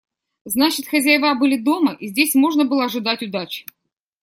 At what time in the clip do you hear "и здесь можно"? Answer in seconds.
1.93-2.65